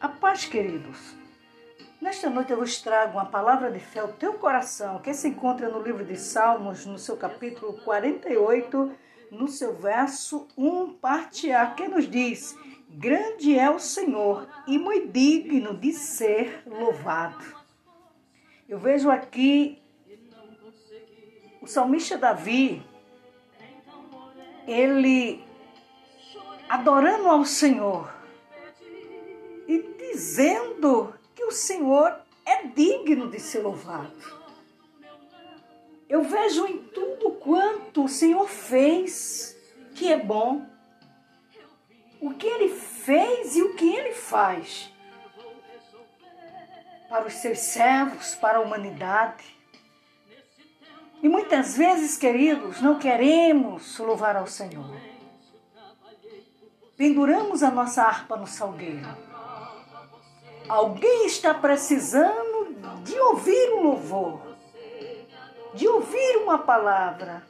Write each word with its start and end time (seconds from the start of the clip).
A 0.00 0.08
paz, 0.08 0.44
queridos. 0.44 1.16
Nesta 2.00 2.30
noite 2.30 2.52
eu 2.52 2.58
vos 2.58 2.80
trago 2.80 3.14
uma 3.14 3.26
palavra 3.26 3.68
de 3.68 3.80
fé 3.80 3.98
ao 3.98 4.12
teu 4.12 4.34
coração, 4.34 5.00
que 5.00 5.12
se 5.12 5.26
encontra 5.26 5.68
no 5.68 5.82
livro 5.82 6.04
de 6.04 6.16
Salmos, 6.16 6.86
no 6.86 6.96
seu 6.96 7.16
capítulo 7.16 7.72
48, 7.84 8.92
no 9.32 9.48
seu 9.48 9.74
verso 9.74 10.46
1, 10.56 10.92
parte 10.94 11.50
A, 11.50 11.66
que 11.72 11.88
nos 11.88 12.08
diz: 12.08 12.56
Grande 12.88 13.58
é 13.58 13.68
o 13.68 13.80
Senhor 13.80 14.48
e 14.68 14.78
muito 14.78 15.08
digno 15.08 15.76
de 15.76 15.92
ser 15.92 16.62
louvado. 16.64 17.44
Eu 18.68 18.78
vejo 18.78 19.10
aqui 19.10 19.82
o 21.60 21.66
salmista 21.66 22.16
Davi, 22.16 22.86
ele 24.64 25.44
adorando 26.68 27.26
ao 27.28 27.44
Senhor 27.44 28.17
dizendo 30.18 31.14
que 31.32 31.44
o 31.44 31.52
Senhor 31.52 32.12
é 32.44 32.66
digno 32.66 33.30
de 33.30 33.38
ser 33.38 33.60
louvado. 33.60 34.12
Eu 36.08 36.24
vejo 36.24 36.66
em 36.66 36.78
tudo 36.88 37.30
quanto 37.32 38.04
o 38.04 38.08
Senhor 38.08 38.48
fez 38.48 39.56
que 39.94 40.12
é 40.12 40.18
bom. 40.18 40.66
O 42.20 42.34
que 42.34 42.48
ele 42.48 42.68
fez 42.68 43.54
e 43.54 43.62
o 43.62 43.76
que 43.76 43.94
ele 43.94 44.12
faz 44.12 44.92
para 47.08 47.28
os 47.28 47.34
seus 47.34 47.60
servos, 47.60 48.34
para 48.34 48.58
a 48.58 48.60
humanidade. 48.60 49.44
E 51.22 51.28
muitas 51.28 51.76
vezes, 51.76 52.16
queridos, 52.16 52.80
não 52.80 52.98
queremos 52.98 53.96
louvar 53.98 54.34
ao 54.34 54.48
Senhor. 54.48 55.00
Penduramos 56.96 57.62
a 57.62 57.70
nossa 57.70 58.02
harpa 58.02 58.36
no 58.36 58.48
salgueiro. 58.48 59.28
Alguém 60.68 61.26
está 61.26 61.54
precisando 61.54 62.74
de 63.02 63.18
ouvir 63.18 63.72
um 63.74 63.82
louvor, 63.82 64.40
de 65.74 65.88
ouvir 65.88 66.38
uma 66.42 66.58
palavra, 66.58 67.42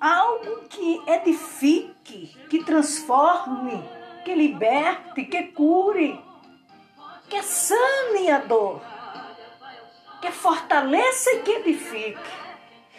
algo 0.00 0.64
que 0.68 1.02
edifique, 1.06 2.36
que 2.48 2.64
transforme, 2.64 3.82
que 4.24 4.34
liberte, 4.34 5.24
que 5.24 5.44
cure, 5.44 6.20
que 7.28 7.42
sane 7.42 8.30
a 8.30 8.38
dor 8.38 8.80
que 10.22 10.30
fortaleça 10.30 11.32
e 11.32 11.42
que 11.42 11.50
edifique. 11.50 12.30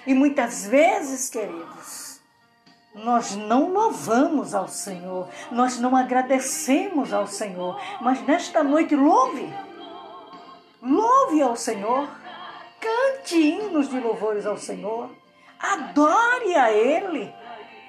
E 0.05 0.13
muitas 0.13 0.67
vezes, 0.67 1.29
queridos, 1.29 2.02
nós 2.93 3.35
não 3.35 3.71
louvamos 3.71 4.53
ao 4.53 4.67
Senhor, 4.67 5.27
nós 5.51 5.79
não 5.79 5.95
agradecemos 5.95 7.11
ao 7.11 7.27
Senhor, 7.27 7.79
mas 8.01 8.21
nesta 8.21 8.63
noite 8.63 8.95
louve, 8.95 9.51
louve 10.81 11.41
ao 11.41 11.55
Senhor, 11.55 12.07
cante 12.79 13.37
hinos 13.37 13.89
de 13.89 13.99
louvores 13.99 14.45
ao 14.45 14.57
Senhor, 14.57 15.09
adore 15.59 16.55
a 16.55 16.71
Ele, 16.71 17.33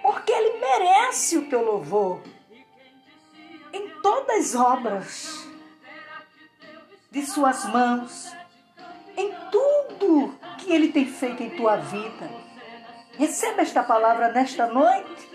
porque 0.03 0.33
Ele 0.33 0.59
merece 0.59 1.37
o 1.39 1.49
teu 1.49 1.63
louvor 1.63 2.21
em 3.73 3.89
todas 4.01 4.55
as 4.55 4.55
obras 4.55 5.49
de 7.11 7.27
Suas 7.27 7.65
mãos 7.67 8.33
em 9.17 9.33
tudo 9.51 10.35
que 10.59 10.73
Ele 10.73 10.89
tem 10.89 11.07
feito 11.07 11.43
em 11.43 11.51
tua 11.51 11.77
vida. 11.77 12.44
Receba 13.19 13.63
esta 13.63 13.83
palavra 13.83 14.33
nesta 14.33 14.67
noite 14.67 15.31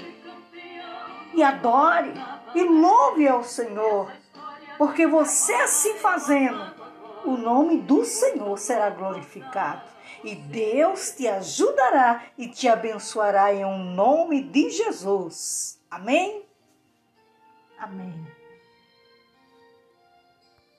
e 1.33 1.43
adore 1.43 2.13
e 2.53 2.63
louve 2.63 3.27
ao 3.27 3.43
Senhor, 3.43 4.11
porque 4.77 5.07
você 5.07 5.53
assim 5.53 5.95
fazendo, 5.95 6.73
o 7.25 7.37
nome 7.37 7.77
do 7.77 8.03
Senhor 8.03 8.57
será 8.57 8.89
glorificado 8.89 9.83
e 10.23 10.35
Deus 10.35 11.11
te 11.11 11.27
ajudará 11.27 12.23
e 12.37 12.47
te 12.47 12.67
abençoará 12.67 13.53
em 13.53 13.63
um 13.63 13.93
nome 13.93 14.43
de 14.43 14.69
Jesus. 14.69 15.79
Amém? 15.89 16.43
Amém. 17.77 18.27